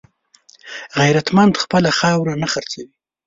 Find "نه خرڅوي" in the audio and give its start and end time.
2.41-2.87